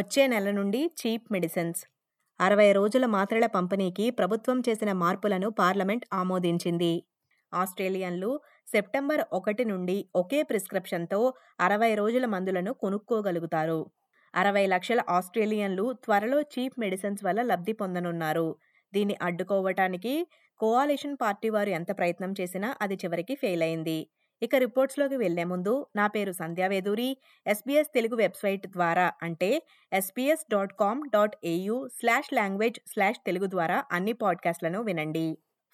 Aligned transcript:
వచ్చే 0.00 0.22
నెల 0.26 0.48
నుండి 0.50 0.80
చీప్ 1.00 1.24
మెడిసిన్స్. 1.32 1.80
అరవై 2.40 2.72
రోజుల 2.72 3.06
మాత్రల 3.06 3.46
పంపిణీకి 3.46 4.06
ప్రభుత్వం 4.10 4.58
చేసిన 4.68 4.92
మార్పులను 4.92 5.48
పార్లమెంట్ 5.50 6.04
ఆమోదించింది. 6.12 6.92
ఆస్ట్రేలియన్లు 7.52 8.30
సెప్టెంబర్ 8.68 9.22
ఒకటి 9.32 9.64
నుండి 9.64 9.96
ఒకే 10.14 10.42
ప్రిస్క్రిప్షన్తో 10.42 11.20
అరవై 11.60 11.94
రోజుల 11.94 12.26
మందులను 12.26 12.72
కొనుక్కోగలుగుతారు. 12.74 13.80
అరవై 14.34 14.64
లక్షల 14.66 15.00
ఆస్ట్రేలియన్లు 15.08 15.86
త్వరలో 16.04 16.40
చీప్ 16.54 16.78
మెడిసిన్స్ 16.78 17.24
వల్ల 17.24 17.42
లబ్ధి 17.42 17.72
పొందనున్నారు. 17.72 18.48
దీన్ని 18.92 19.16
అడ్డుకోవటానికి 19.22 20.14
కోఆలిషన్ 20.60 21.16
పార్టీ 21.16 21.50
వారు 21.50 21.68
ఎంత 21.70 21.90
ప్రయత్నం 21.98 22.32
చేసినా 22.40 22.76
అది 22.82 22.94
చివరికి 22.94 23.34
ఫెయిల్ 23.34 23.62
అయింది 23.62 23.98
ఇక 24.42 24.54
రిపోర్ట్స్లోకి 24.54 25.16
వెళ్ళే 25.16 25.44
ముందు 25.44 25.72
నా 25.96 26.04
పేరు 26.06 26.32
సంధ్యావేదూరి 26.32 27.08
ఎస్బీఎస్ 27.46 27.90
తెలుగు 27.94 28.16
వెబ్సైట్ 28.16 28.64
ద్వారా 28.66 29.06
అంటే 29.22 29.50
SBS 29.92 30.44
dot 30.50 30.72
com 30.72 31.02
dot 31.10 31.36
AU 31.44 31.76
slash 31.98 32.30
language 32.32 32.78
slash 32.86 33.20
Telugu 33.26 33.46
ద్వారా 33.46 33.78
అన్ని 33.92 34.12
పాడ్కాస్ట్లను 34.12 34.80
వినండి. 34.82 35.26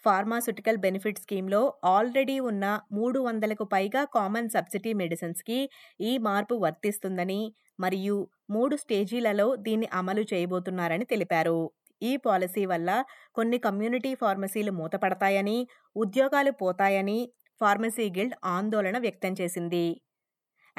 ఫార్మాస్యూటికల్ 0.04 0.76
బెనిఫిట్ 0.76 1.18
స్కీమ్లో 1.18 1.60
ఆల్రెడీ 1.84 2.36
ఉన్న 2.40 2.64
మూడు 2.92 3.18
వందలకు 3.18 3.64
పైగా 3.64 4.02
కామన్ 4.14 4.50
సబ్సిడీ 4.50 4.92
మెడిసిన్స్కి 4.92 5.58
ఈ 6.00 6.12
మార్పు 6.18 6.54
వర్తిస్తుందని 6.54 7.40
మరియు 7.80 8.18
మూడు 8.50 8.74
స్టేజీలలో 8.76 9.56
దీన్ని 9.56 9.88
అమలు 9.92 10.24
చేయబోతున్నారని 10.32 11.04
తెలిపారు. 11.04 11.58
ఈ 12.02 12.12
పాలసీ 12.16 12.62
వల్ల 12.66 12.90
కొన్ని 13.34 13.58
కమ్యూనిటీ 13.58 14.14
ఫార్మసీలు 14.14 14.72
మూతపడతాయని 14.72 15.58
ఉద్యోగాలు 15.96 16.50
పోతాయని 16.52 17.18
Pharmacy 17.60 18.10
Guild 18.10 18.16
on 18.16 18.16
గిల్డ్ 18.16 18.34
ఆందోళన 18.56 18.96
వ్యక్తం 19.04 19.32
చేసింది 19.38 19.84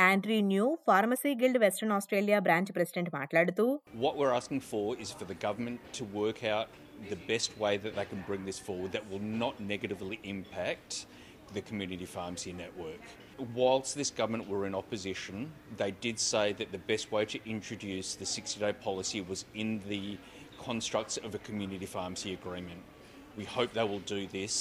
Andrew 0.08 0.40
Ngeow, 0.50 0.68
Pharmacy 0.88 1.32
Guild 1.42 1.58
Western 1.64 1.92
Australia 1.96 2.38
branch 2.48 2.70
president 2.76 3.08
మాట్లాడుతూ 3.16 3.66
What 4.04 4.14
we're 4.20 4.36
asking 4.40 4.62
for 4.72 4.86
is 5.04 5.12
for 5.20 5.26
the 5.32 5.38
government 5.46 5.80
to 5.98 6.04
work 6.22 6.40
out 6.56 6.68
the 7.14 7.20
best 7.32 7.50
way 7.64 7.74
that 7.84 7.94
they 7.98 8.06
can 8.12 8.22
bring 8.30 8.44
this 8.50 8.60
forward 8.68 8.92
that 8.98 9.06
will 9.12 9.26
not 9.44 9.56
negatively 9.74 10.20
impact 10.36 10.92
the 11.56 11.64
community 11.70 12.08
pharmacy 12.16 12.54
network. 12.64 13.04
Whilst 13.60 13.92
this 14.02 14.12
government 14.22 14.46
were 14.54 14.64
in 14.70 14.76
opposition, 14.84 15.38
they 15.82 15.92
did 16.08 16.20
say 16.34 16.48
that 16.60 16.72
the 16.78 16.84
best 16.94 17.08
way 17.16 17.24
to 17.34 17.40
introduce 17.56 18.10
the 18.24 18.26
60 18.26 18.60
day 18.66 18.74
policy 18.90 19.22
was 19.32 19.42
in 19.64 19.72
the 19.94 20.04
constructs 20.70 21.18
of 21.26 21.34
a 21.40 21.42
community 21.50 21.90
pharmacy 21.98 22.34
agreement. 22.40 22.84
We 23.40 23.46
hope 23.58 23.72
they 23.80 23.88
will 23.94 24.06
do 24.18 24.22
this 24.40 24.56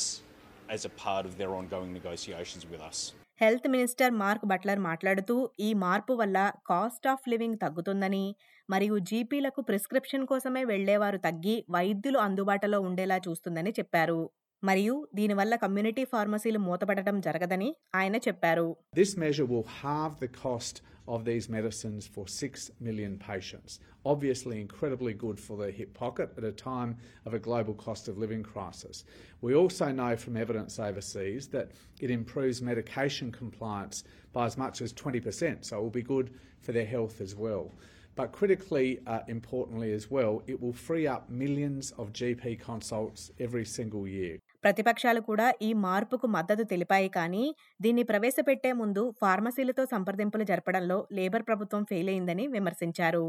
as 0.69 0.85
a 0.85 0.93
part 0.97 1.25
of 1.25 1.37
their 1.37 1.53
ongoing 1.53 1.93
negotiations 1.93 2.65
with 2.67 2.83
us. 2.83 2.99
Health 3.41 3.67
minister 3.69 4.13
Mark 4.21 4.45
Butler 4.47 4.81
మాట్లాడుతూ 4.81 5.35
ఈ 5.61 5.71
మార్పు 5.81 6.13
వల్ల 6.13 6.39
cost 6.69 7.07
of 7.07 7.27
living 7.29 7.59
తగ్గుతుందని 7.65 8.23
మరియు 8.69 8.97
జీపీలకు 9.09 9.61
prescription 9.63 10.25
కోసమే 10.27 10.63
వెళ్ళేవారు 10.65 11.19
తగ్గి 11.27 11.57
వైద్యులు 11.71 12.19
అందుబాటులో 12.19 12.79
ఉండేలా 12.81 13.19
చూస్తుందని 13.27 13.73
చెప్పారు 13.79 14.21
మరియు 14.63 14.95
దీనివల్ల 15.15 15.55
కమ్యూనిటీ 15.57 16.05
ఫార్మసీలు 16.13 16.61
మూతపడటం 16.67 17.19
జరగదని 17.21 17.69
ఆయన 17.95 18.17
చెప్పారు 18.27 18.67
This 18.95 19.13
measure 19.17 19.47
will 19.53 19.67
halve 19.81 20.17
the 20.19 20.31
cost 20.39 20.77
of 21.09 21.25
these 21.25 21.49
medicines 21.49 22.07
for 22.07 22.27
6 22.27 22.71
million 22.81 23.19
patients. 23.19 23.81
Obviously, 24.05 24.61
incredibly 24.61 25.13
good 25.13 25.39
for 25.39 25.57
the 25.57 25.71
hip 25.71 25.95
pocket 25.95 26.33
at 26.37 26.45
a 26.45 26.53
time 26.53 26.97
of 27.25 27.35
a 27.35 27.39
global 27.39 27.75
cost 27.75 28.09
of 28.09 28.19
living 28.19 28.43
crisis. 28.43 29.05
We 29.41 29.55
also 29.55 29.93
know 29.93 30.17
from 30.17 30.37
evidence 30.37 30.79
overseas 30.79 31.49
that 31.49 31.73
it 32.01 32.11
improves 32.11 32.63
medication 32.63 33.33
compliance 33.33 34.05
by 34.33 34.47
as 34.47 34.57
much 34.57 34.81
as 34.81 34.93
20%, 34.93 35.65
so 35.65 35.79
it 35.79 35.83
will 35.83 35.91
be 35.91 36.03
good 36.03 36.35
for 36.61 36.73
their 36.73 36.87
health 36.87 37.21
as 37.21 37.35
well. 37.35 37.73
But 38.17 38.33
critically 38.33 39.01
uh, 39.07 39.21
importantly 39.29 39.93
as 39.93 40.11
well, 40.11 40.43
it 40.47 40.61
will 40.61 40.73
free 40.73 41.07
up 41.07 41.29
millions 41.29 41.93
of 41.93 42.13
GP 42.13 42.61
consults 42.61 43.31
every 43.39 43.65
single 43.65 44.09
year. 44.09 44.39
ప్రతిపక్షాలు 44.67 45.21
కూడా 45.31 45.49
ఈ 45.63 45.73
మార్పుకు 45.87 46.27
మద్దతు 46.37 46.67
తెలిపాయి. 46.75 47.09
కానీ 47.17 47.45
దీన్ని 47.85 48.05
ప్రవేశపెట్టే 48.13 48.73
ముందు 48.83 49.03
ఫార్మసీలతో 49.23 49.85
సంప్రదింపులు 49.95 50.47
జరపడంలో 50.53 51.01
లేబర్ 51.19 51.45
ప్రభుత్వం 51.51 51.85
ఫెయిల్ 51.91 52.11
అయిందని 52.15 52.47
విమర్శించారు. 52.55 53.27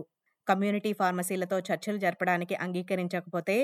కమ్యూనిటీ 0.48 0.92
ఫార్మసీలతో 1.00 1.58
చర్చలు 1.70 2.00
జరపడానికి 2.04 2.56
అంగీకరించకపోతే 2.66 3.58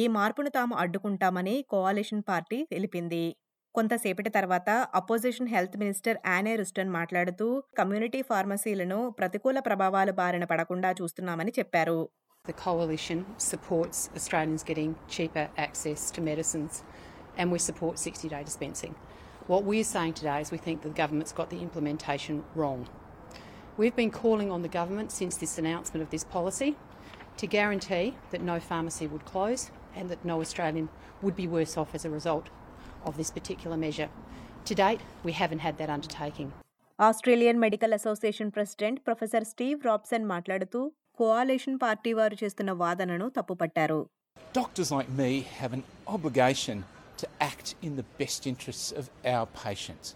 ఈ 0.00 0.02
మార్పును 0.16 0.50
తాము 0.50 0.74
అడ్డుకుంటామని 0.82 1.56
కోఆలిషన్ 1.72 2.22
పార్టీ 2.30 2.58
తెలిపింది. 2.72 3.24
కొంతసేపటి 3.74 4.30
తర్వాత 4.36 4.70
opposition 5.00 5.50
health 5.54 5.76
minister 5.82 6.18
Anne 6.26 6.54
Ruston 6.60 6.94
మాట్లాడుతూ 6.96 7.46
కమ్యూనిటీ 7.78 8.22
ఫార్మసీలను 8.30 9.00
ప్రతికూల 9.18 9.58
ప్రభావాలు 9.68 10.14
బారిన 10.22 10.46
పడకుండా 10.52 10.92
చూస్తున్నామని 11.00 11.54
చెప్పారు. 11.58 12.00
The 12.44 12.54
coalition 12.66 13.18
supports 13.50 13.98
Australians 14.18 14.62
getting 14.68 14.92
cheaper 15.14 15.46
access 15.64 16.02
to 16.14 16.20
medicines. 16.28 16.74
and 17.39 17.51
we 17.51 17.59
support 17.59 17.99
60 17.99 18.29
day 18.29 18.43
dispensing. 18.43 18.95
What 19.47 19.63
we're 19.63 19.83
saying 19.83 20.13
today 20.13 20.41
is 20.41 20.51
we 20.51 20.57
think 20.57 20.81
the 20.81 20.89
government's 20.89 21.31
got 21.31 21.49
the 21.49 21.61
implementation 21.61 22.43
wrong. 22.55 22.87
We've 23.77 23.95
been 23.95 24.11
calling 24.11 24.51
on 24.51 24.61
the 24.61 24.69
government 24.69 25.11
since 25.11 25.37
this 25.37 25.57
announcement 25.57 26.01
of 26.01 26.09
this 26.09 26.23
policy 26.23 26.75
to 27.37 27.47
guarantee 27.47 28.15
that 28.31 28.41
no 28.41 28.59
pharmacy 28.59 29.07
would 29.07 29.25
close 29.25 29.69
and 29.95 30.09
that 30.09 30.23
no 30.25 30.39
Australian 30.41 30.87
would 31.21 31.35
be 31.35 31.47
worse 31.47 31.77
off 31.77 31.93
as 31.93 32.05
a 32.05 32.09
result 32.09 32.47
of 33.05 33.17
this 33.17 33.31
particular 33.31 33.77
measure. 33.77 34.09
To 34.65 34.73
date, 34.75 35.01
we 35.23 35.33
haven't 35.33 35.59
had 35.59 35.77
that 35.81 35.89
undertaking. 35.97 36.51
Australian 36.99 37.59
medical 37.63 37.93
association 37.95 38.51
president 38.57 38.99
professor 39.07 39.45
Steve 39.49 39.79
Robson 39.87 40.25
మాట్లాడుతూ 40.33 40.81
coalition 41.19 41.79
party 41.83 42.11
వారు 42.19 42.35
చేస్తున్న 42.41 42.71
వాదనను 42.83 43.27
తప్పుపట్టారు 43.37 43.99
Doctors 44.59 44.89
like 44.95 45.09
me 45.21 45.29
have 45.59 45.73
an 45.77 45.83
obligation 46.15 46.77
to 47.20 47.28
act 47.40 47.74
in 47.82 47.96
the 47.96 48.02
best 48.18 48.46
interests 48.46 48.92
of 48.92 49.10
our 49.24 49.46
patients. 49.46 50.14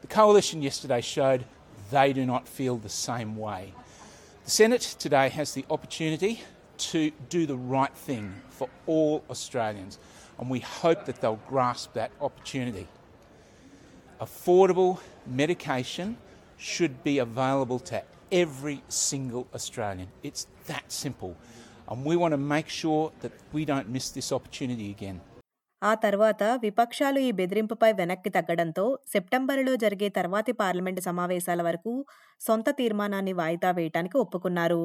The 0.00 0.06
Coalition 0.06 0.62
yesterday 0.62 1.00
showed 1.00 1.44
they 1.90 2.12
do 2.12 2.24
not 2.24 2.48
feel 2.48 2.76
the 2.76 2.88
same 2.88 3.36
way. 3.36 3.72
The 4.44 4.50
Senate 4.50 4.96
today 4.98 5.28
has 5.28 5.54
the 5.54 5.64
opportunity 5.70 6.42
to 6.76 7.10
do 7.28 7.46
the 7.46 7.56
right 7.56 7.94
thing 7.94 8.34
for 8.50 8.68
all 8.86 9.24
Australians, 9.30 9.98
and 10.38 10.50
we 10.50 10.60
hope 10.60 11.04
that 11.06 11.20
they'll 11.20 11.40
grasp 11.48 11.92
that 11.94 12.10
opportunity. 12.20 12.86
Affordable 14.20 15.00
medication 15.26 16.16
should 16.56 17.02
be 17.02 17.18
available 17.18 17.78
to 17.80 18.02
every 18.30 18.82
single 18.88 19.46
Australian. 19.54 20.08
It's 20.22 20.46
that 20.66 20.90
simple. 20.90 21.36
And 21.88 22.04
we 22.04 22.16
want 22.16 22.32
to 22.32 22.38
make 22.38 22.68
sure 22.68 23.12
that 23.20 23.32
we 23.52 23.64
don't 23.64 23.88
miss 23.88 24.10
this 24.10 24.32
opportunity 24.32 24.90
again. 24.90 25.20
ఆ 25.84 25.92
తర్వాత 25.94 26.42
విపక్షాలు 26.62 27.18
ఈ 27.18 27.30
బెదిరింపుపై 27.30 27.90
వెనక్కి 27.92 28.30
తగ్గడంతో 28.30 28.84
సెప్టెంబరులో 29.12 29.72
జరిగే 29.76 30.08
తర్వాతి 30.08 30.52
parliament 30.52 31.00
సమావేశాల 31.00 31.62
వరకు 31.62 31.92
సొంత 32.40 32.68
తీర్మానాన్ని 32.70 33.32
వాయిదా 33.32 33.70
వేయటానికి 33.70 34.16
ఒప్పుకున్నారు. 34.18 34.82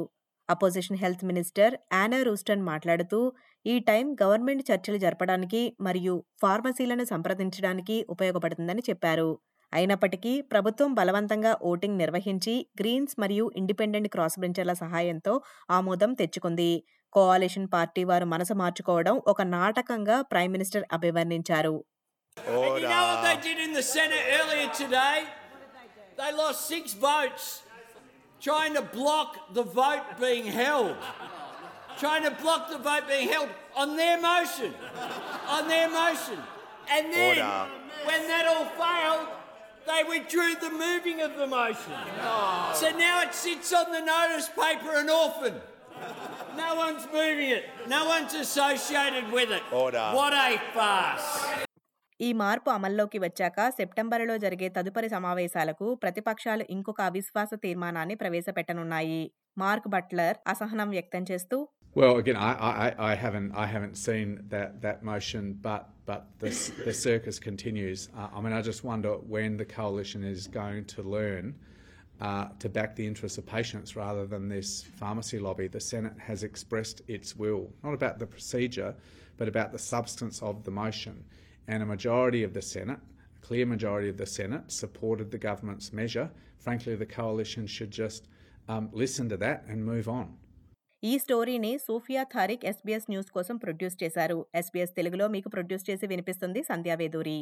అపోజిషన్ 0.50 0.98
హెల్త్ 0.98 1.24
మినిస్టర్ 1.26 1.74
యానా 1.94 2.20
రూస్టన్ 2.24 2.64
మాట్లాడుతూ 2.64 3.20
ఈ 3.66 3.76
టైం 3.80 4.06
గవర్నమెంట్ 4.22 4.64
చర్చలు 4.72 4.98
జరపడానికి 4.98 5.62
మరియు 5.82 6.16
ఫార్మసీలను 6.42 7.06
సంప్రదించడానికి 7.06 7.98
ఉపయోగపడుతుందని 8.10 8.84
చెప్పారు. 8.90 9.30
అయినప్పటికీ 9.74 10.34
ప్రభుత్వం 10.52 10.92
బలవంతంగా 10.94 11.52
ఓటింగ్ 11.64 11.98
నిర్వహించి 11.98 12.54
గ్రీన్స్ 12.82 13.16
మరియు 13.20 13.46
ఇండిపెండెంట్ 13.56 14.10
క్రాస్ 14.10 14.38
బెంచర్ల 14.40 14.74
సహాయంతో 14.74 15.34
ఆమోదం 15.70 16.14
తెచ్చుకుంది. 16.14 16.72
కోఆలిషన్ 17.17 17.67
పార్టీ 17.75 18.03
వారు 18.11 18.27
మనసు 18.35 18.55
మార్చుకోవడం 18.63 19.17
ఒక 19.33 19.43
నాటకంగా 19.57 20.19
ప్రైమ్ 20.33 20.55
మినిస్టర్ 20.59 20.87
అభివర్ణించారు 20.99 21.75
And 22.37 22.81
you 22.83 22.89
know 22.93 23.03
what 23.09 23.21
they 23.27 23.37
did 23.49 23.59
in 23.65 23.73
the 23.79 23.83
Senate 23.97 24.25
earlier 24.39 24.69
today? 24.81 25.19
They 26.21 26.31
lost 26.41 26.67
six 26.73 26.95
votes 27.05 27.45
trying 28.41 28.75
to 28.75 28.83
block 28.83 29.55
the 29.59 29.63
vote 29.63 30.07
being 30.21 30.47
held. 30.47 30.97
Trying 31.99 32.25
to 32.25 32.33
block 32.43 32.63
the 32.71 32.79
vote 32.79 33.05
being 33.09 33.29
held 33.29 33.49
on 33.77 33.97
their 33.97 34.21
motion. 34.21 34.73
On 35.49 35.69
their 35.69 35.89
motion. 35.91 36.39
And 36.91 37.05
then, 37.13 37.37
when 38.05 38.23
that 38.29 38.47
all 38.47 38.67
failed, 38.83 39.29
they 39.87 40.03
withdrew 40.05 40.53
the 40.57 40.71
moving 40.71 41.21
of 41.21 41.37
the 41.37 41.47
motion. 41.47 41.93
So 42.75 42.91
now 42.99 43.23
it 43.23 43.35
sits 43.35 43.73
on 43.73 43.93
the 43.93 44.01
notice 44.01 44.49
paper 44.49 44.93
an 44.97 45.09
orphan. 45.11 45.55
No 46.57 46.71
one's 46.77 47.07
moving 47.13 47.51
it. 47.59 47.65
No 47.89 48.01
one's 48.07 48.35
associated 48.47 49.27
with 49.37 49.51
it. 49.51 49.63
What 50.19 50.35
a 50.47 50.51
farce. 50.77 51.31
ఈ 52.21 52.29
మార్పు 52.41 52.69
అమల్లోకి 52.75 53.19
వచ్చాక 53.25 53.61
సెప్టెంబరులో 53.79 54.35
జరిగే 54.45 54.69
తదుపరి 54.77 55.09
సమావేశాలకు 55.15 55.87
ప్రతిపక్షాలు 56.03 56.65
ఇంకొక 56.75 57.01
అవిశ్వాస 57.11 57.51
తీర్మానాన్ని 57.65 58.15
ప్రవేశపెట్టనున్నాయి 58.21 59.23
మార్క్ 59.63 59.89
బట్లర్ 59.95 60.39
అసహనం 60.55 60.91
వ్యక్తం 60.97 61.25
చేస్తూ 61.33 61.59
Well, 61.97 62.17
again, 62.21 62.37
I, 62.37 62.53
I, 62.85 62.87
I 63.11 63.15
haven't 63.15 63.51
I 63.65 63.67
haven't 63.67 63.97
seen 64.07 64.29
that, 64.53 64.71
that 64.85 64.99
motion, 65.11 65.43
but 65.67 65.83
but 66.09 66.23
the, 66.41 66.51
the 66.87 66.95
circus 67.03 67.39
continues. 67.39 68.01
Uh, 68.21 68.29
I 68.37 68.41
mean, 68.45 68.53
I 68.53 68.63
just 68.63 68.83
wonder 68.85 69.13
when 69.35 69.51
the 69.61 69.65
coalition 69.65 70.23
is 70.25 70.41
going 70.49 70.85
to 70.95 71.03
learn 71.17 71.45
uh, 72.21 72.47
to 72.59 72.69
back 72.69 72.91
the 72.97 73.07
interests 73.07 73.39
of 73.39 73.47
patients 73.47 73.97
rather 73.97 74.25
than 74.27 74.49
this 74.49 74.83
pharmacy 75.01 75.39
lobby. 75.39 75.67
The 75.69 75.81
Senate 75.81 76.17
has 76.19 76.43
expressed 76.43 77.03
its 77.09 77.37
will, 77.37 77.63
not 77.83 77.95
about 77.95 78.19
the 78.19 78.27
procedure, 78.27 78.95
but 79.39 79.49
about 79.49 79.73
the 79.73 79.79
substance 79.79 80.41
of 80.43 80.65
the 80.65 80.71
motion. 80.71 81.25
And 81.69 81.83
a 81.83 81.87
majority 81.87 82.43
of 82.45 82.53
the 82.53 82.63
Senate, 82.63 83.01
a 83.39 83.47
clear 83.47 83.67
majority 83.67 84.09
of 84.09 84.17
the 84.17 84.27
Senate, 84.27 84.65
supported 84.71 85.31
the 85.31 85.39
government's 85.39 85.93
measure. 85.93 86.31
Frankly, 86.59 86.95
the 86.95 87.07
coalition 87.21 87.67
should 87.67 87.91
just 87.91 88.29
um, 88.69 88.85
listen 88.93 89.29
to 89.31 89.37
that 89.39 89.59
and 89.69 89.79
move 89.93 90.09
on. 90.21 90.29
ఈ 91.03 91.15
స్టోరీని 91.25 91.71
Sophia 91.87 92.23
Thariq 92.35 92.63
SBS 92.71 93.09
news 93.13 93.31
కోసం 93.37 93.57
produce 93.65 93.97
చేశారు 94.03 94.39
SBS 94.61 94.95
తెలుగులో 94.99 95.27
మీకు 95.35 95.49
produce 95.55 95.85
చేసి 95.89 96.07
వినిపిస్తుంది 96.13 96.61
సంధ్యావేదూరి 96.71 97.37